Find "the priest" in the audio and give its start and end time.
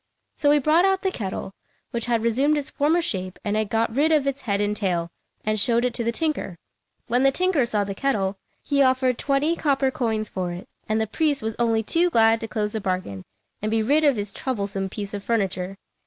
10.99-11.43